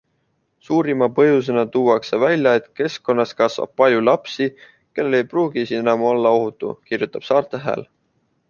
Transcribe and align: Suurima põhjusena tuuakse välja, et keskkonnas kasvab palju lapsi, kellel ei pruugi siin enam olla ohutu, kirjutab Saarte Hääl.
Suurima 0.67 1.07
põhjusena 1.17 1.65
tuuakse 1.75 2.19
välja, 2.23 2.53
et 2.61 2.71
keskkonnas 2.79 3.35
kasvab 3.43 3.73
palju 3.83 4.01
lapsi, 4.07 4.49
kellel 4.97 5.19
ei 5.21 5.29
pruugi 5.35 5.69
siin 5.73 5.85
enam 5.87 6.09
olla 6.15 6.33
ohutu, 6.39 6.75
kirjutab 6.91 7.29
Saarte 7.31 7.63
Hääl. 7.69 7.87